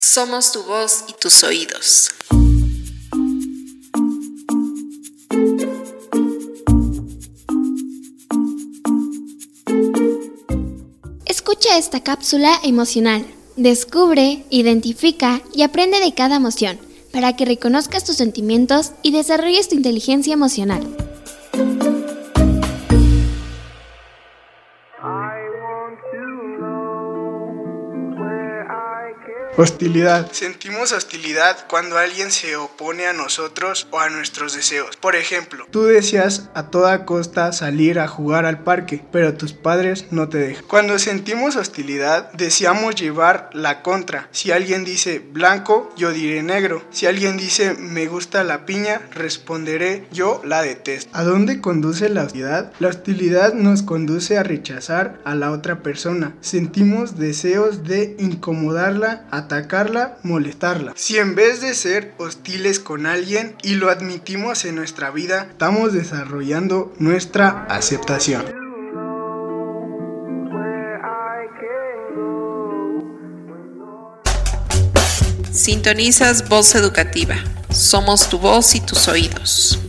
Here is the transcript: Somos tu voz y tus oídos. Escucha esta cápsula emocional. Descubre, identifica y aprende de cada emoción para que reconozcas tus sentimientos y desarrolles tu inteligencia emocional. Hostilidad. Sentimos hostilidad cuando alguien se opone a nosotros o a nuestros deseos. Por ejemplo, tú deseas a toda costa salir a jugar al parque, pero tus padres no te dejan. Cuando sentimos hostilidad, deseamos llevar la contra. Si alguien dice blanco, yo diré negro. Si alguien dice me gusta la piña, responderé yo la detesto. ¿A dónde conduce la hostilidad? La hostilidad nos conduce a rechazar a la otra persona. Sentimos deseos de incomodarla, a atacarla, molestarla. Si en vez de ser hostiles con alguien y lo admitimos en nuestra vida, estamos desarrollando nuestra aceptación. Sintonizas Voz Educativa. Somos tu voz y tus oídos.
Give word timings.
Somos 0.00 0.52
tu 0.52 0.62
voz 0.62 1.04
y 1.08 1.12
tus 1.14 1.42
oídos. 1.42 2.10
Escucha 11.26 11.76
esta 11.76 12.00
cápsula 12.04 12.60
emocional. 12.62 13.26
Descubre, 13.56 14.44
identifica 14.50 15.42
y 15.52 15.62
aprende 15.62 15.98
de 15.98 16.14
cada 16.14 16.36
emoción 16.36 16.78
para 17.12 17.34
que 17.34 17.44
reconozcas 17.44 18.04
tus 18.04 18.16
sentimientos 18.16 18.92
y 19.02 19.10
desarrolles 19.10 19.68
tu 19.68 19.74
inteligencia 19.74 20.32
emocional. 20.32 20.86
Hostilidad. 29.60 30.30
Sentimos 30.30 30.92
hostilidad 30.92 31.66
cuando 31.68 31.98
alguien 31.98 32.30
se 32.30 32.54
opone 32.54 33.08
a 33.08 33.12
nosotros 33.12 33.88
o 33.90 33.98
a 33.98 34.08
nuestros 34.08 34.54
deseos. 34.54 34.94
Por 34.94 35.16
ejemplo, 35.16 35.66
tú 35.72 35.82
deseas 35.82 36.48
a 36.54 36.70
toda 36.70 37.04
costa 37.04 37.52
salir 37.52 37.98
a 37.98 38.06
jugar 38.06 38.46
al 38.46 38.62
parque, 38.62 39.04
pero 39.10 39.34
tus 39.34 39.54
padres 39.54 40.12
no 40.12 40.28
te 40.28 40.38
dejan. 40.38 40.64
Cuando 40.68 40.96
sentimos 41.00 41.56
hostilidad, 41.56 42.30
deseamos 42.34 42.94
llevar 42.94 43.50
la 43.52 43.82
contra. 43.82 44.28
Si 44.30 44.52
alguien 44.52 44.84
dice 44.84 45.18
blanco, 45.18 45.92
yo 45.96 46.12
diré 46.12 46.44
negro. 46.44 46.84
Si 46.92 47.06
alguien 47.06 47.36
dice 47.36 47.74
me 47.74 48.06
gusta 48.06 48.44
la 48.44 48.64
piña, 48.64 49.00
responderé 49.10 50.06
yo 50.12 50.40
la 50.44 50.62
detesto. 50.62 51.10
¿A 51.12 51.24
dónde 51.24 51.60
conduce 51.60 52.08
la 52.08 52.22
hostilidad? 52.22 52.72
La 52.78 52.90
hostilidad 52.90 53.54
nos 53.54 53.82
conduce 53.82 54.38
a 54.38 54.44
rechazar 54.44 55.18
a 55.24 55.34
la 55.34 55.50
otra 55.50 55.82
persona. 55.82 56.36
Sentimos 56.42 57.18
deseos 57.18 57.82
de 57.82 58.14
incomodarla, 58.20 59.26
a 59.32 59.47
atacarla, 59.48 60.18
molestarla. 60.22 60.92
Si 60.94 61.16
en 61.16 61.34
vez 61.34 61.62
de 61.62 61.74
ser 61.74 62.14
hostiles 62.18 62.78
con 62.80 63.06
alguien 63.06 63.56
y 63.62 63.74
lo 63.74 63.90
admitimos 63.90 64.64
en 64.66 64.74
nuestra 64.74 65.10
vida, 65.10 65.48
estamos 65.50 65.94
desarrollando 65.94 66.92
nuestra 66.98 67.64
aceptación. 67.70 68.44
Sintonizas 75.50 76.48
Voz 76.48 76.74
Educativa. 76.74 77.36
Somos 77.70 78.28
tu 78.28 78.38
voz 78.38 78.74
y 78.74 78.80
tus 78.80 79.08
oídos. 79.08 79.87